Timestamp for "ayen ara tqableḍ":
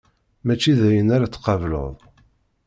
0.87-1.95